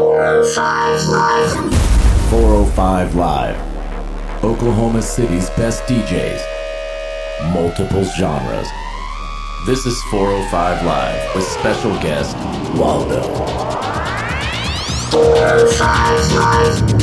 [0.00, 2.30] 405 Live.
[2.30, 4.42] 405 Live.
[4.42, 6.40] Oklahoma City's best DJs.
[7.52, 8.68] Multiple genres.
[9.66, 12.34] This is 405 Live with special guest
[12.78, 13.22] Waldo.
[15.10, 16.99] 405 Live.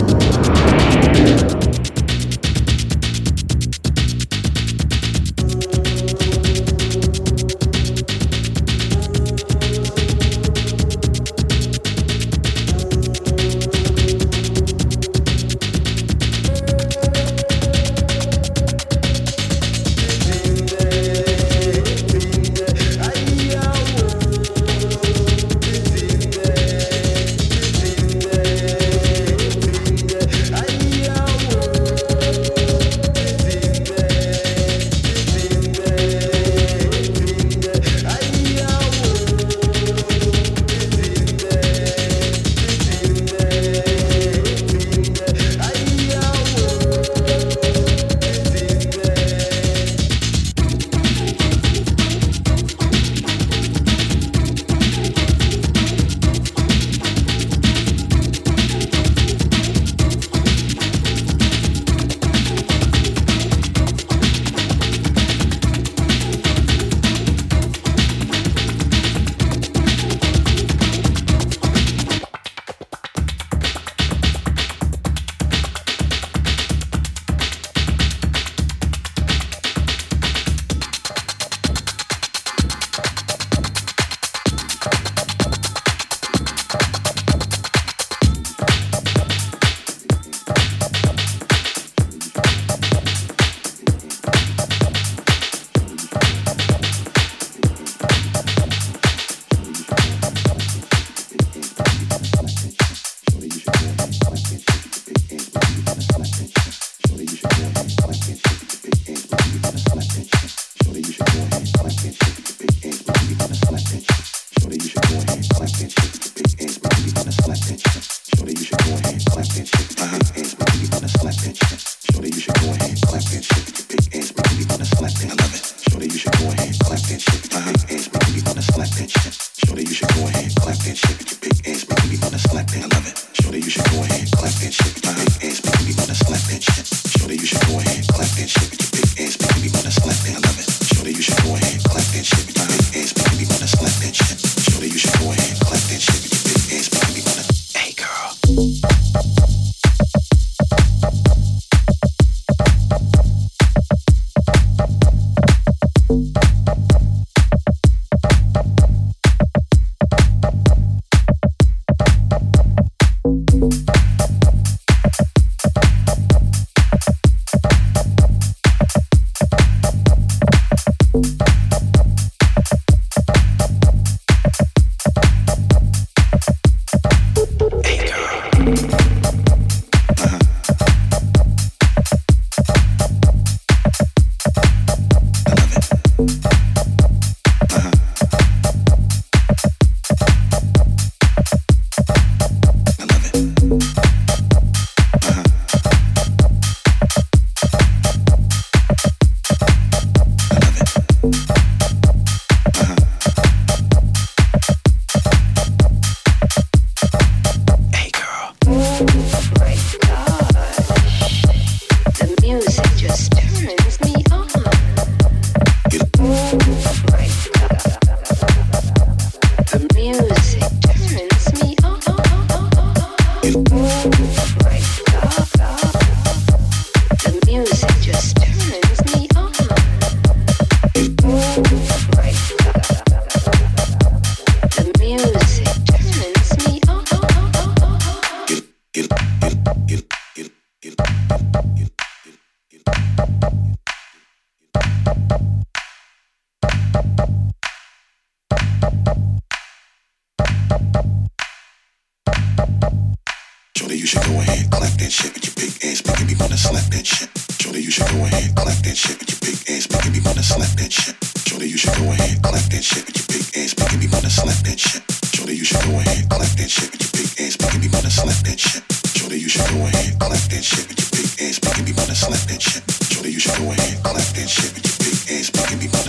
[270.22, 272.10] I that shit with your big ass body be mine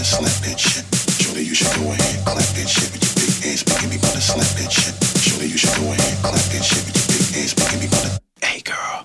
[0.00, 0.68] and slap that shit.
[1.14, 1.96] Surely you shot away.
[2.22, 4.94] I like that shit with your big ass body be mine and slap that shit.
[5.20, 5.98] Surely you shot away.
[6.24, 9.04] I like that shit with your big ass body be mine and Hey girl.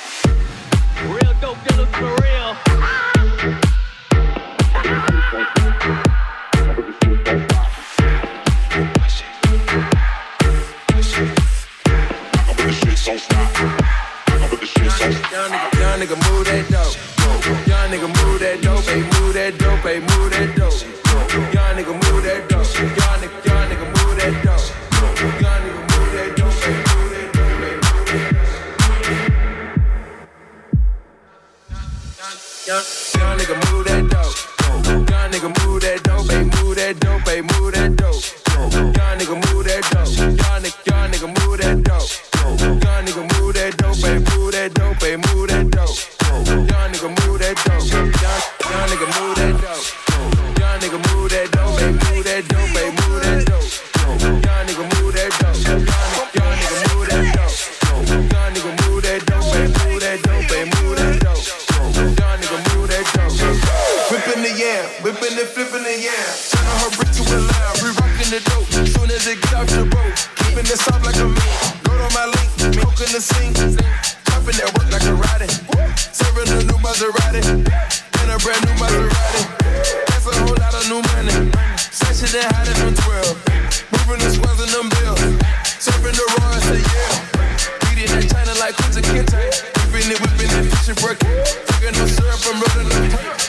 [90.01, 92.05] whipping it, whipping it, fishing for a Drinking the
[92.49, 93.01] I'm rolling the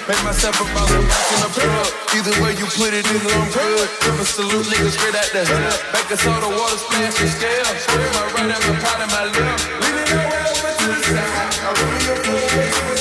[0.09, 1.09] Make myself a father, I'm
[1.49, 2.18] watching.
[2.18, 3.88] Either way you put it in, I'm good.
[4.21, 5.92] a salute niggas straight out the hood.
[5.92, 7.64] Back and the water, splash, and scale.
[7.78, 9.64] Spray my right, I'm a pot in my left.
[9.80, 11.54] Leaning that way over to the side.
[11.62, 12.91] I roll your foot.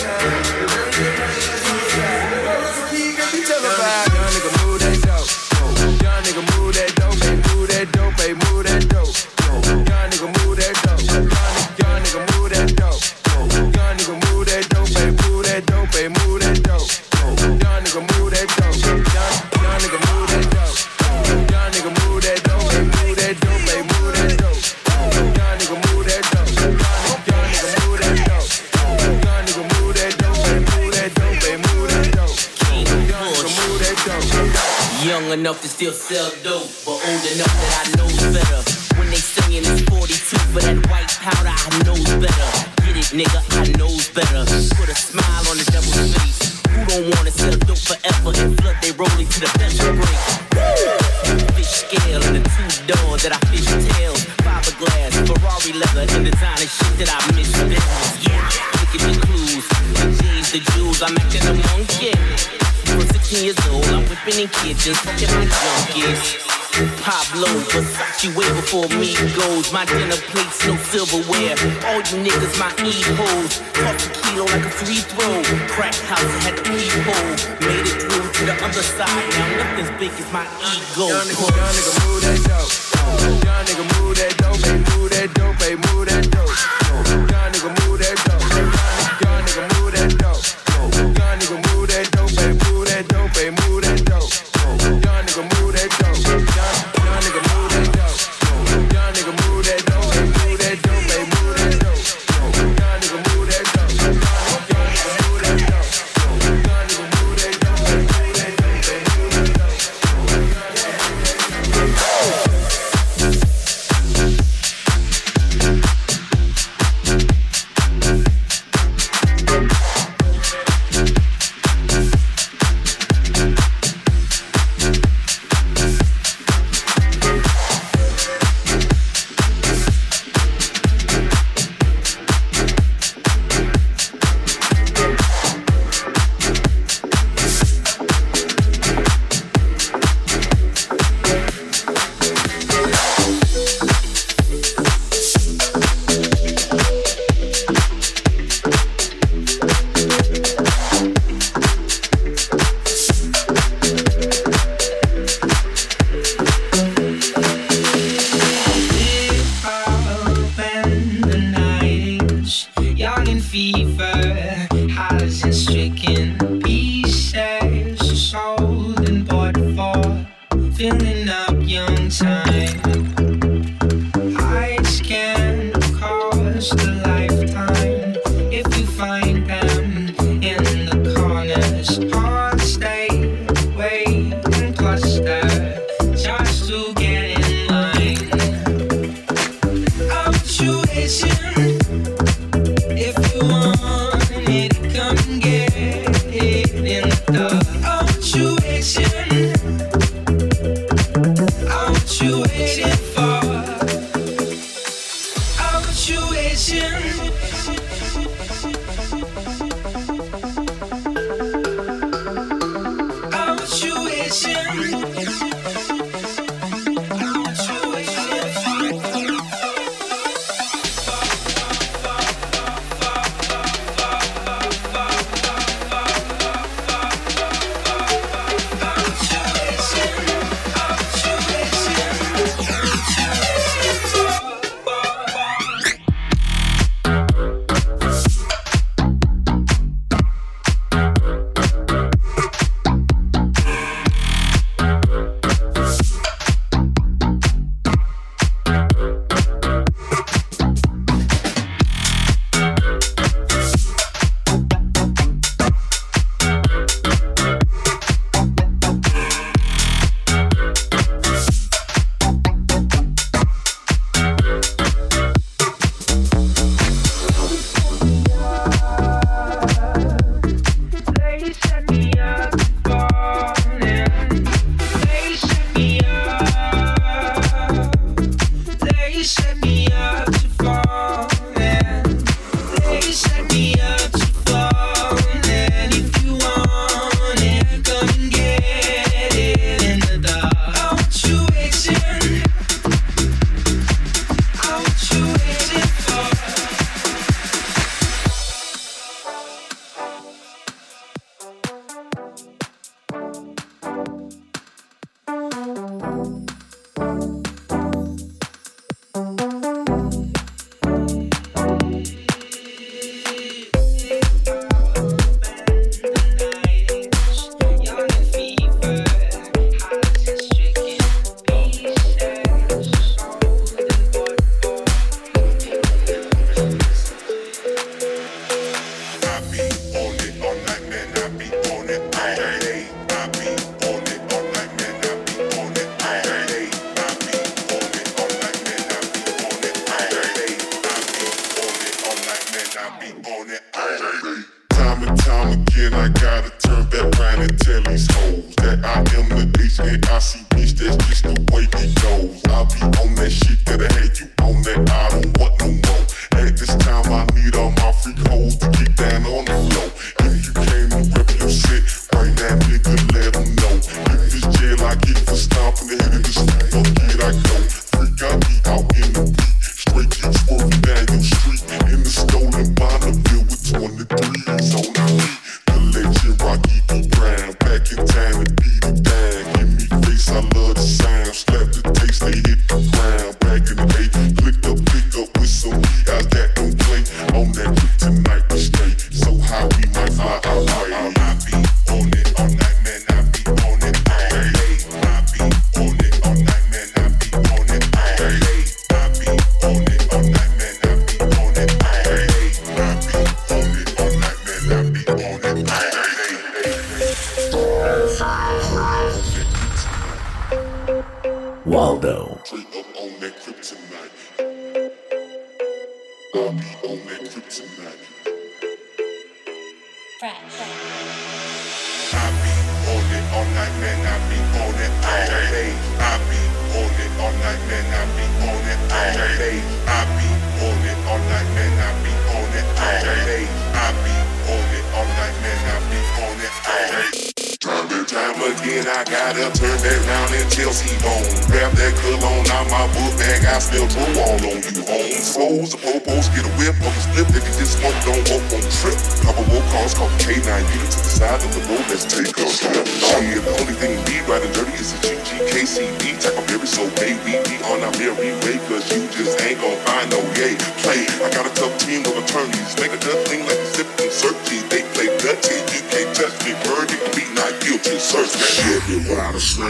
[35.51, 38.61] enough to still sell dope, but old enough that I know better.
[38.95, 42.49] When they singing it's 42 for that white powder, I knows better.
[42.87, 44.47] Get it, nigga, I knows better.
[44.79, 46.63] Put a smile on the devil's face.
[46.71, 50.23] Who don't wanna sell dope forever and flood they rolling to the best break?
[51.59, 54.23] Fish scale and the two door that I fish tails.
[54.47, 57.51] Fiberglass, Ferrari leather, and designer shit that I miss.
[58.23, 58.39] Yeah,
[58.79, 59.67] look at the clues,
[59.99, 62.15] the J's, the jewels, I'm acting a monkey.
[62.91, 64.99] From 16 years old, I'm whipping in kitchens.
[68.21, 69.73] She wait before me goes.
[69.73, 71.57] My dinner plates, no silverware.
[71.89, 73.57] All you niggas, my e-holes.
[73.73, 75.41] Toss a kilo like a free throw.
[75.73, 77.33] Crack house had the peephole.
[77.65, 79.09] Made it through to the other side.
[79.09, 81.09] Now nothing's big as my ego.
[81.09, 82.69] Young nigga, young nigga, move that dope.
[83.41, 84.61] Young nigga, move that dope.
[84.69, 85.57] Move that dope,
[85.89, 86.53] move that dope.
[87.09, 88.40] Young nigga, move that dope.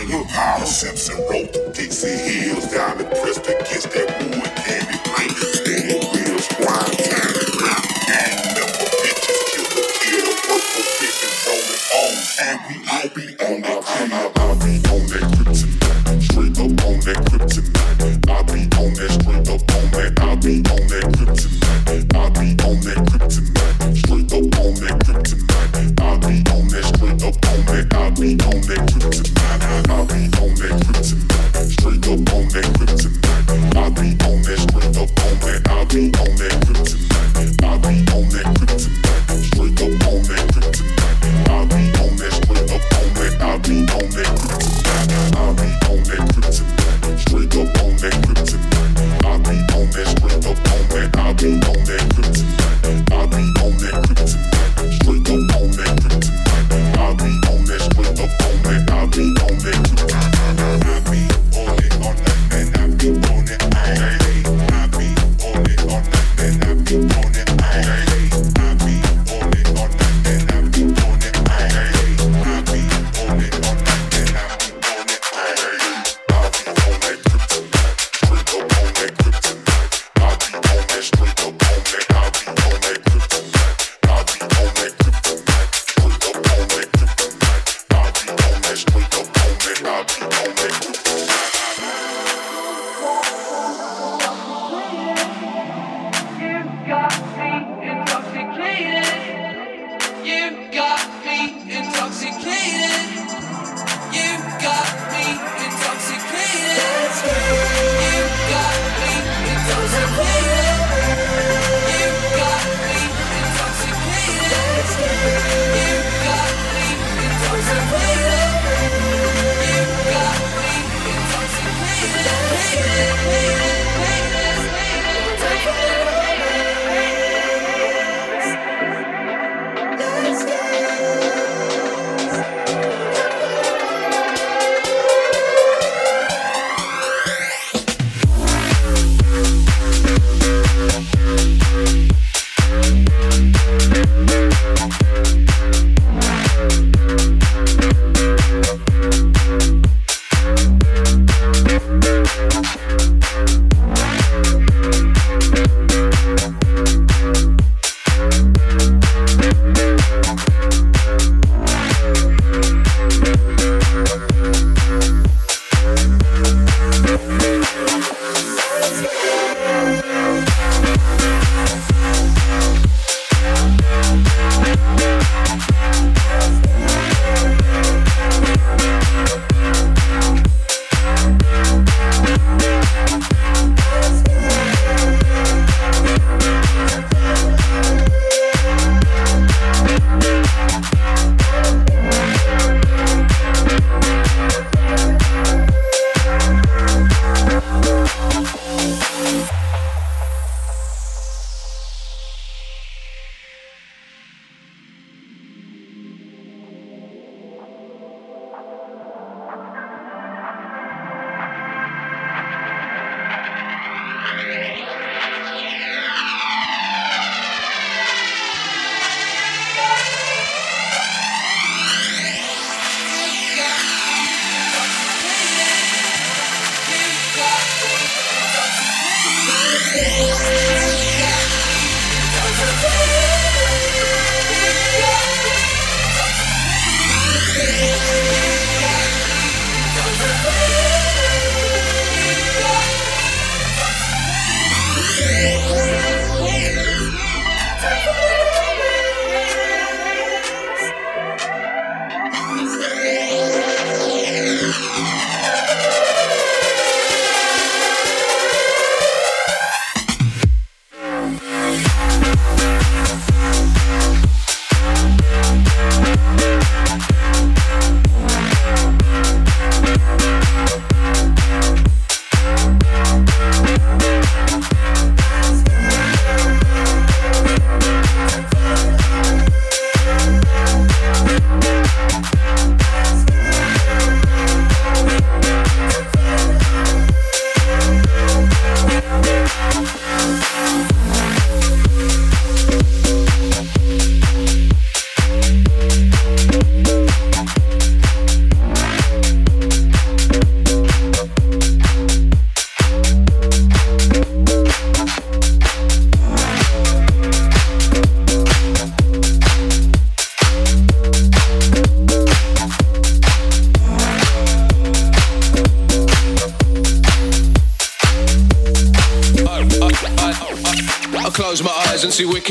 [0.10, 0.66] when holler.
[0.66, 5.01] Simpson wrote the Dixie Hills, diamond pressed against that wood candy.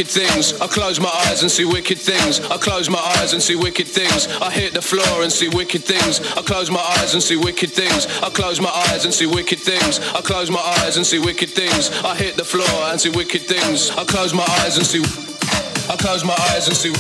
[0.01, 0.59] Wicked things.
[0.63, 2.41] I close my eyes and see wicked things.
[2.41, 4.29] I close my eyes and see wicked things.
[4.41, 6.21] I hit the floor and see wicked things.
[6.39, 8.07] I close my eyes and see wicked things.
[8.23, 10.01] I close my eyes and see wicked things.
[10.17, 11.91] I close my eyes and see wicked things.
[12.03, 13.91] I hit the floor and see wicked things.
[13.91, 15.05] I close my eyes and see.
[15.93, 16.97] I close my eyes and see.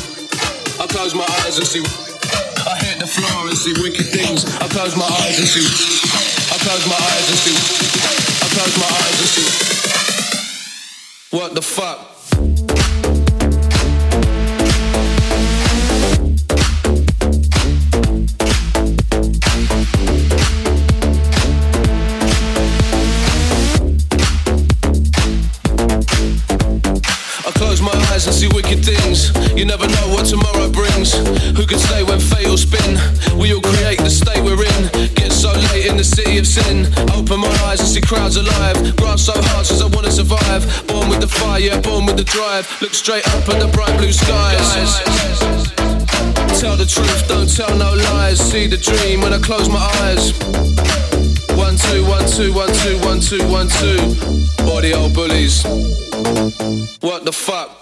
[0.77, 1.81] I close my eyes and see.
[1.81, 4.45] I hit the floor and see wicked things.
[4.61, 5.65] I close my eyes and see.
[6.53, 7.57] I close my eyes and see.
[8.45, 9.49] I close my eyes and see.
[11.31, 12.20] What the fuck?
[32.95, 33.39] Will?
[33.39, 35.15] We all create the state we're in.
[35.15, 36.87] Get so late in the city of sin.
[37.15, 38.97] Open my eyes and see crowds alive.
[38.97, 40.63] Grass so hard cause I wanna survive.
[40.87, 42.67] Born with the fire, yeah, born with the drive.
[42.81, 44.61] Look straight up at the bright blue skies.
[46.61, 48.39] Tell the truth, don't tell no lies.
[48.41, 50.33] See the dream when I close my eyes.
[51.57, 53.99] One, two, one, two, one, two, one, two, one, two.
[54.69, 55.65] All the old bullies.
[57.01, 57.81] What the fuck?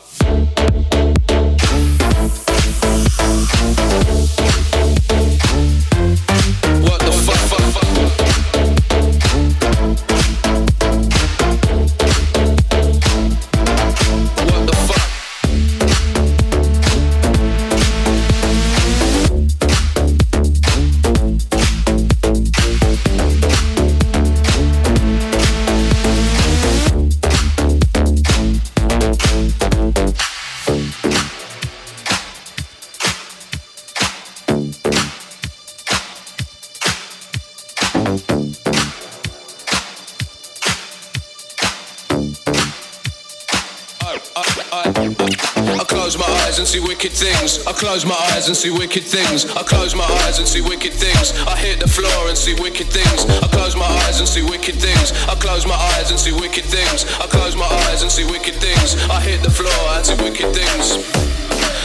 [47.78, 49.46] Close my eyes and see wicked things.
[49.54, 51.30] I close my eyes and see wicked things.
[51.46, 53.22] I hit the floor and see wicked things.
[53.38, 55.14] I close my eyes and see wicked things.
[55.30, 57.06] I close my eyes and see wicked things.
[57.22, 58.98] I close my eyes and see wicked things.
[59.06, 61.06] I hit the floor and see wicked things.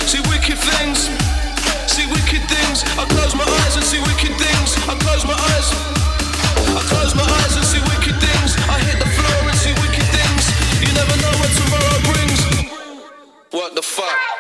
[0.10, 1.14] See wicked things.
[1.86, 2.82] See wicked things.
[2.98, 4.74] I close my eyes and see wicked things.
[4.90, 5.68] I close my eyes.
[6.74, 8.58] I close my eyes and see wicked things.
[8.66, 10.44] I hit the floor and see wicked things.
[10.82, 12.42] You never know what tomorrow brings.
[13.54, 14.33] What the fuck?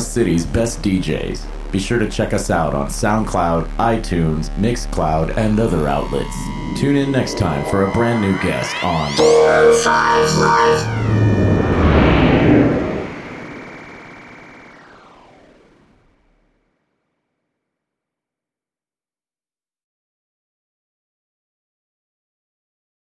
[0.00, 1.72] Oklahoma City's best DJs.
[1.72, 6.36] Be sure to check us out on SoundCloud, iTunes, Mixcloud, and other outlets.
[6.80, 11.09] Tune in next time for a brand new guest on 405 Live.